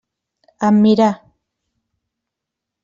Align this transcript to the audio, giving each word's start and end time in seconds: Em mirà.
Em 0.69 0.79
mirà. 0.85 1.11